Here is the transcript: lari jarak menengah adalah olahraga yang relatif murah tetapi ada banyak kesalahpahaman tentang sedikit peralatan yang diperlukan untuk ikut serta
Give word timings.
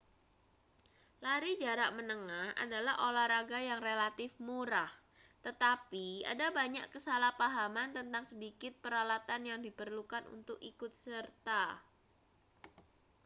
lari 1.25 1.53
jarak 1.63 1.91
menengah 1.97 2.47
adalah 2.63 2.95
olahraga 3.07 3.59
yang 3.69 3.79
relatif 3.89 4.31
murah 4.47 4.89
tetapi 5.45 6.07
ada 6.33 6.47
banyak 6.59 6.85
kesalahpahaman 6.93 7.89
tentang 7.97 8.23
sedikit 8.31 8.73
peralatan 8.83 9.41
yang 9.49 9.59
diperlukan 9.67 10.23
untuk 10.37 10.57
ikut 10.71 10.91
serta 11.03 11.63